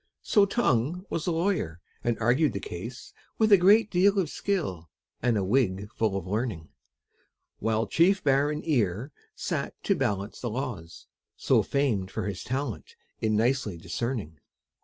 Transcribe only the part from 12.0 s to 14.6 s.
for his talent in nicely discerning.